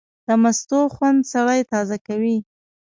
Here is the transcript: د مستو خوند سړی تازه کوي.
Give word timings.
د 0.27 0.29
مستو 0.41 0.79
خوند 0.95 1.19
سړی 1.33 1.61
تازه 1.71 1.97
کوي. 2.07 2.37